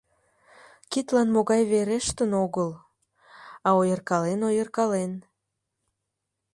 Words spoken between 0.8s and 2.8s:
Кидлан могай верештын огыл,